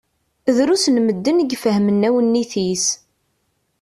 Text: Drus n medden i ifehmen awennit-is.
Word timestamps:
Drus 0.55 0.85
n 0.89 0.95
medden 1.05 1.43
i 1.43 1.45
ifehmen 1.55 2.07
awennit-is. 2.07 2.85